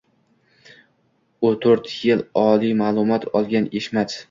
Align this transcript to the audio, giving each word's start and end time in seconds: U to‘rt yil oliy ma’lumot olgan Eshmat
U 1.51 1.51
to‘rt 1.67 1.91
yil 2.07 2.25
oliy 2.47 2.75
ma’lumot 2.83 3.31
olgan 3.43 3.71
Eshmat 3.83 4.19